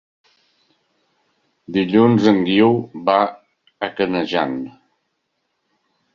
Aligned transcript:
Dilluns 1.77 2.31
en 2.33 2.39
Guiu 2.47 2.73
va 3.11 3.19
a 3.89 3.93
Canejan. 4.01 4.59